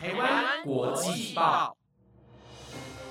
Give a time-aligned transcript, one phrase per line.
[0.00, 1.76] 台湾国际报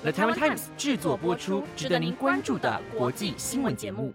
[0.00, 4.14] ，The Taiwan Times 制作播出，值得您关注的国际新闻节目。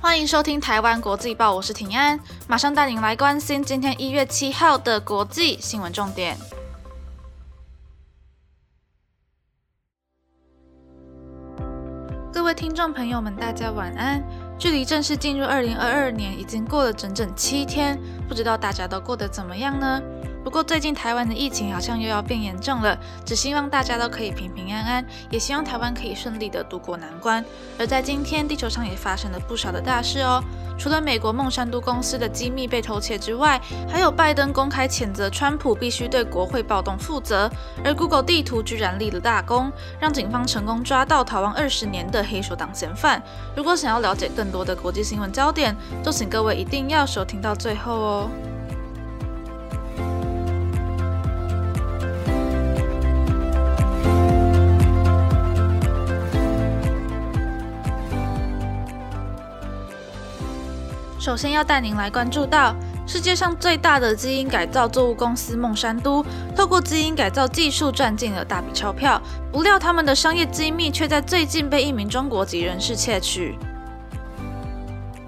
[0.00, 2.18] 欢迎收听台湾国际报，我是庭安，
[2.48, 6.34] 马上带您来关心今天一月七号的国际新闻重点。
[12.32, 14.47] 各位听众朋友们，大家晚安。
[14.58, 17.96] 距离正式进入二零二二年已经过了整整七天，
[18.28, 20.02] 不知道大家都过得怎么样呢？
[20.48, 27.44] 不过最近台湾的疫情好像又要变严重了，只希望大家都可以平平安安，也希望台湾可以顺利的度过难关。
[27.78, 30.42] 而在今天，地球上也发生了不少的大事哦。
[30.78, 37.50] 除了美国孟山都公司的机密被偷窃之外，还有拜登公开谴责川普必须对国会暴动负责。
[37.84, 43.22] 而 Google 地图居然立了大功，让警方成功抓到逃亡二十年的黑手党嫌犯。
[43.54, 48.30] 如果想要了解更多的国际新闻焦点，就请各位一定要收听到最后哦。
[61.18, 62.74] 首先要带您来关注到
[63.06, 73.58] 世界上最大的基因改造作物公司孟山都，透过基因改造技术赚进了大笔钞票，不料他们的商业机密却在最近被一名中国籍人士窃取。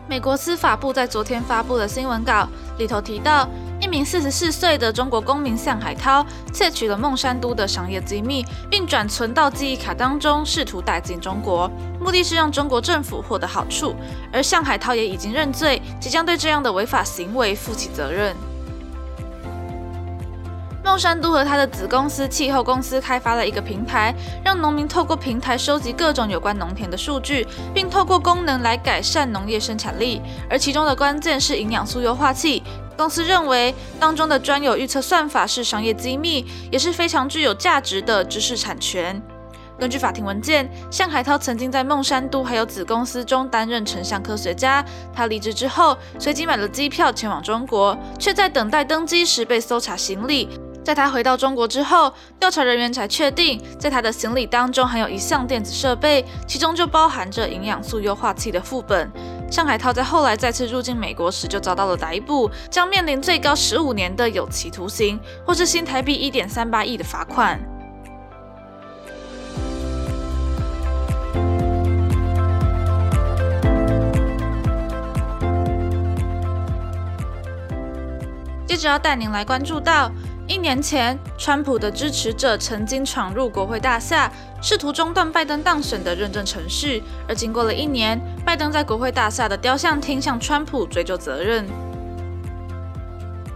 [0.09, 3.49] 美国司法部在昨天发布的新闻稿里头提到。
[3.91, 11.69] 名四十四岁的中国公民向海涛窃取了孟山都的商业机密，并转存到记忆卡当中，试图带进中国，
[12.01, 13.97] 目的是让中国政府获得好处。
[14.33, 18.35] 而向海涛也已经认罪，即将对这样的违法行为负起责任。
[20.83, 30.23] 孟山都和他的子公司气候公司开发了一个平台，让农民透过平台收集各种有关农田的数据，并透过功能来改善农业生产力。
[30.49, 32.63] 而其中的关键是营养素优化器。
[33.01, 39.23] 公司认为当中的专有预测算法是商业机密，也是非常具有价值的知识产权。
[39.79, 44.85] 根据法庭文件，向海涛曾经在孟山都还有子公司中担任成像科学家。
[45.15, 50.47] 他离职之后，随即买了机票前往中国，却在等待登机时被搜查行李。
[50.85, 59.11] 在他回到中国之后，调查人员才确定，在他的行李当中含有一项电子设备，其中就包含着营养素优化器的副本。
[59.51, 67.61] 上海涛在后来再次入境美国时就遭到了逮捕，将面临最高十五年的有期徒刑，或是新台币一点三八亿的罚款。
[78.67, 80.11] 接着要带您来关注到。
[80.51, 84.29] 一年前，川普的支持者曾经闯入国会大厦，
[84.61, 87.05] 试图中断拜登当选的认证程序。
[87.29, 91.65] 而经过了一年，拜登在国会大厦的雕像厅向川普追究责任。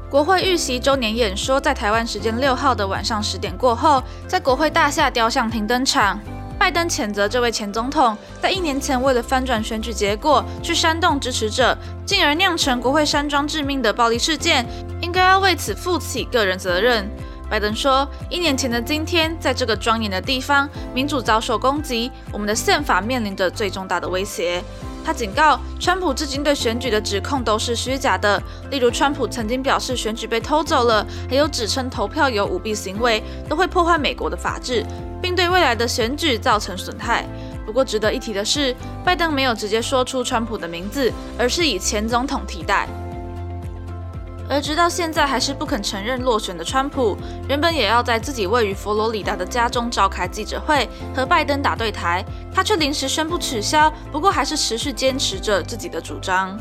[0.08, 6.20] 国会预习周年演说在台湾时间六号的晚上十点过后，在国会大厦雕像厅登场。
[6.58, 11.76] 拜登谴责这位前总统在一年前为了翻转选举结果去煽动支持者，
[12.06, 14.64] 进而酿成国会山庄致命的暴力事件，
[15.02, 17.08] 应该要为此负起个人责任。
[17.50, 24.62] 拜登说：“一年前的今天，在这个庄严的地方，民主遭受攻击，我们的宪法面临着最重大的威胁。”
[25.04, 34.82] 他警告，川普至今对选举的指控都是虚假的，例如川普曾经表示选举被偷走了，还有指称投票有舞弊行为，都会破坏美国的法治。
[35.24, 37.24] 并对未来的选举造成损害。
[37.64, 42.86] 不过，值得一提的是，拜登没有直接说出川普的名字，而是以前总统替代。
[44.50, 47.16] 而直到现在还是不肯承认落选的川普，
[47.48, 50.86] 原本也要在自己位于佛罗里达的家中召开记者会
[51.16, 52.22] 和拜登打对台，
[52.54, 53.90] 他却临时宣布取消。
[54.12, 56.54] 不过，还是持续坚持着自己的主张。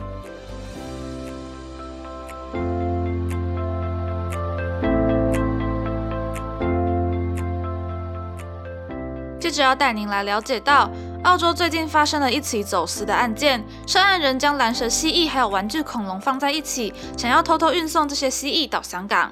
[9.53, 10.89] 着要带您来了解到，
[11.23, 19.31] 澳洲最近发生了一起走私的案件，涉案人将蓝蛇蜥蜴还有玩具恐龙放在一起，想要偷偷运送这些蜥蜴到香港。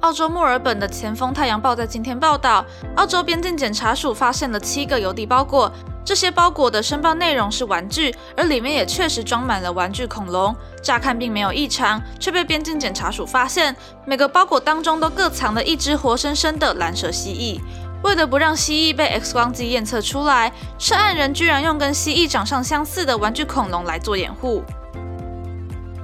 [0.00, 2.64] 澳洲墨尔本的前锋太阳报在今天报道，
[2.96, 5.72] 澳洲边境检查署发现了七个邮递包裹，
[6.04, 13.74] 这些包裹的申报内容是玩具，而里面也确实装满了玩具恐龙，乍看并没有异常，却被边境检查署发现，
[14.04, 17.60] 每个包裹当中都各藏了一只活生生的蓝蛇蜥蜴。
[18.02, 24.62] 为了不让蜥蜴被 X 光机验测出来，涉案人居然用跟蜥蜴长相相似的玩具恐龙来做掩护。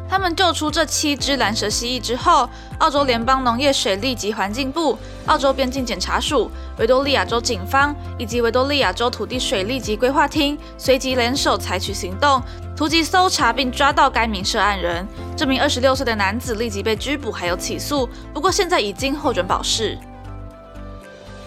[0.09, 2.47] 他们救出这七只蓝蛇蜥蜴之后，
[2.81, 12.43] 澳洲联邦农业水利及环境部、澳洲边境检查署、维多利亚州警方以及维多利亚州土地水利及规划厅随即联手采取行动，
[12.77, 15.07] 突击搜查并抓到该名涉案人。
[15.35, 19.97] 这名二十六岁的男子立即被拘捕，还有起诉，不过现在已经获准保释。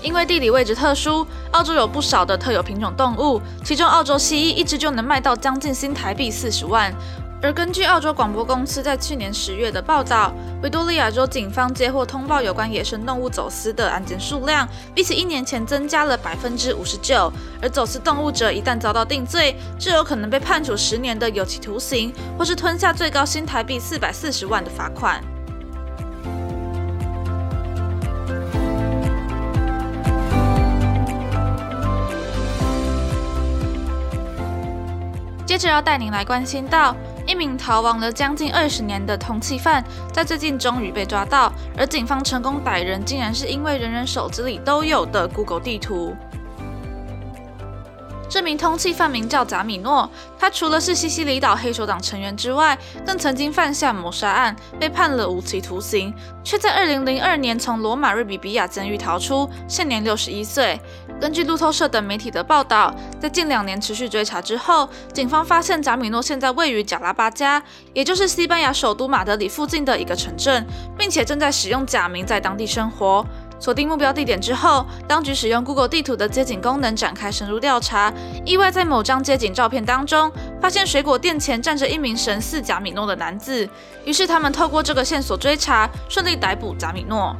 [0.05, 6.93] 因为地理位置特殊，澳洲有不少的特有品种动物，其中澳洲蜥蜴一只就能卖到将近新台币四十万。
[7.41, 10.31] 而根据澳洲广播公司在去年十月的报道，
[10.61, 17.31] 维多利亚州警方接获通报有关野生动物走私的案件数量，比起一年前增加了百分之五十九。
[17.59, 25.19] 而走私动物者一旦遭到定罪，就有可能被判处十年的有期徒刑，或是吞下最高新台币四百四十万的罚款。
[35.55, 36.93] 接着要带您来关心到。
[37.25, 39.81] 一名逃亡了将近二十年的通缉犯，
[40.11, 46.13] 在最近终于被抓到，而警方成功逮人，竟然是因为人人手机里都有的 Google 地图。
[48.29, 56.13] 这名通缉犯名叫贾米诺，他除了是西西里岛黑手党成员之外，更曾经犯下谋杀案，被判了无期徒刑，
[56.43, 60.79] 却在2002年从罗马瑞比比亚监狱逃出，现年61岁。
[61.21, 67.61] 根据路透社等媒体的报道，在近两年持续追查之后，警方发现贾米诺现在位于贾拉巴加，
[67.93, 70.65] 也就是西班牙首都马德里附近的一个城镇，
[70.97, 73.25] 并且正在使用假名在当地生活。
[73.65, 78.13] 锁定目标地点之后，当局使用 Google 地图的街景功能展开深入调查，
[78.45, 80.31] 意外在某张街景照片当中
[80.61, 83.67] 发现水果店前站着一名神似贾米诺的男子。
[84.05, 87.35] 于是他们透过这个线索追查，顺利逮捕贾米诺。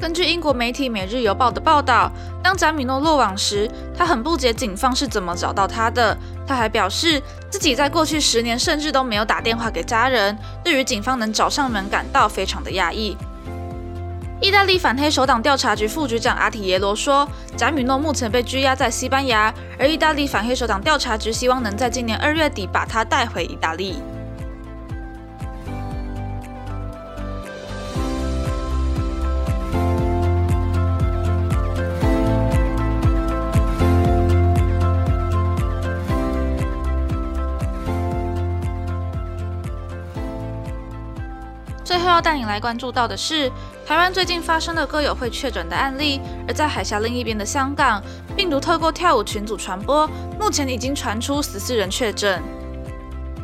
[0.00, 2.10] 根据英国媒体《每日邮报》的报道，
[2.42, 6.16] 当贾米诺落网时，他很不解警方是怎么找到他的。
[6.46, 10.34] 他还表示自己在过去十年甚至都没有打电话给家人，
[10.64, 13.14] 对于警方能找上门感到非常的讶异。
[14.40, 17.26] 意大利反黑手党调查局副局长阿提耶罗说，
[17.56, 23.96] 贾米诺目前被拘押在西班牙，而意大利反黑手党调查局希望能在今年二月底把他带回意大利。
[42.14, 43.50] 要带你来关注到的是，
[43.84, 48.00] 台湾最近发生的歌友会确诊的案例，而在海峡另一边的香港，
[48.36, 50.08] 病毒透过跳舞群组传播，
[50.38, 52.40] 目前已经传出十四人确诊。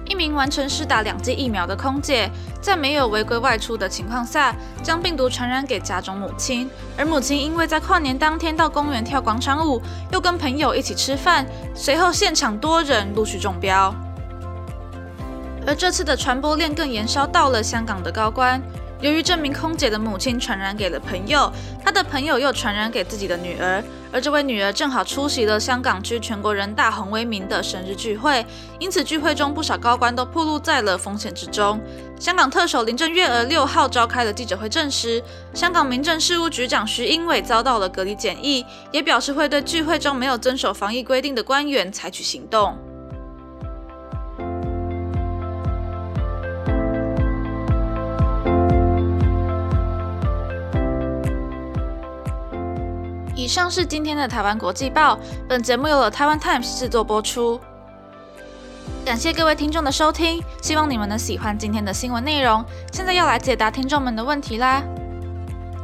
[0.07, 2.31] 一名完成施打两剂疫苗的空姐，
[2.61, 9.83] 在没有违规外出的情况下，将病毒传染给家中母亲，而母亲因为在跨年当天到公园跳广场舞，
[10.13, 11.45] 又跟朋友一起吃饭，
[11.75, 13.93] 随后现场多人陆续中标。
[15.67, 18.61] 而这次的传播链更延烧到了香港的高官。
[19.01, 21.51] 由于这名空姐的母亲传染给了朋友，
[21.83, 28.45] 她的朋友又传染给自己的女儿，而这位女儿正好出席了香港区全国人大洪为民的生日聚会，
[28.79, 31.81] 因此聚会中不少高官都暴露在了风险之中。
[32.19, 35.23] 香港特首林郑月娥六号召开了记者会，证实
[35.55, 42.77] 香港民政事务局长徐英伟遭到了隔离检疫，也表示会对聚会中没有遵守防疫规定的官员采取行动。
[53.51, 55.19] 以上是今天的台湾国际报，
[55.49, 57.61] 本节目由了台湾 Times 制作播出。
[59.05, 62.65] 感谢各位听众的收听，希望你们能喜欢今天的新闻内容。
[62.93, 64.85] 现在要来解答听众们的问题啦。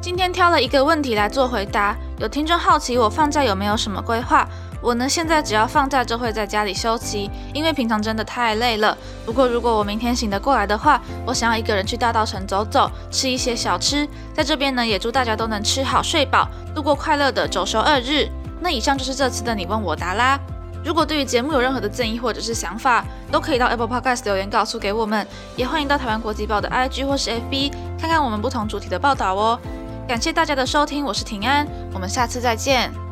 [0.00, 4.46] 今天挑了一个问题来做回答，有听众好奇我放假有没有什么规划。
[4.82, 8.96] 我呢，现在只要放假就会在家里休息，因为平常真的太累了。
[9.24, 14.08] 不过如果我明天醒得过来的话，我想要一个人去大稻城走走，吃一些小吃。
[14.34, 18.28] 在这边呢，也祝大家都能吃好睡饱，度过快乐的周休二日。
[18.60, 20.38] 那以上就是这次的你问我答啦。
[20.84, 29.58] 如果对于节目有任何的建议或者是想法，都可以到 Apple Podcast 留言告诉给我们，也欢迎到台湾国际报的 IG 或是 FB 看看我们不同主题的报道哦。
[30.06, 33.05] 感谢大家的收听，我是平安，我们下次再见。